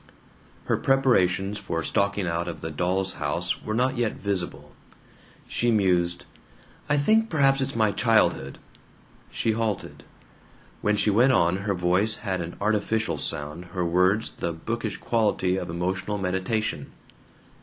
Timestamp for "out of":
2.27-2.61